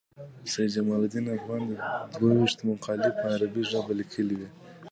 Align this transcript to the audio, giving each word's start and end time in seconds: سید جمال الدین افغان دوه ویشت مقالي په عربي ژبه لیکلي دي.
سید 0.51 0.69
جمال 0.75 0.99
الدین 1.05 1.25
افغان 1.37 1.61
دوه 2.19 2.31
ویشت 2.37 2.59
مقالي 2.67 3.09
په 3.19 3.25
عربي 3.35 3.61
ژبه 3.71 3.93
لیکلي 3.99 4.35
دي. 4.39 4.49